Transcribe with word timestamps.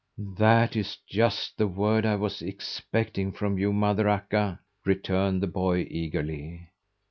"That 0.35 0.75
is 0.75 0.97
just 1.07 1.59
the 1.59 1.67
word 1.67 2.07
I 2.07 2.15
was 2.15 2.41
expecting 2.41 3.31
from 3.31 3.59
you, 3.59 3.71
Mother 3.71 4.09
Akka," 4.09 4.59
returned 4.83 5.43
the 5.43 5.47
boy 5.47 5.85
eagerly. 5.91 6.69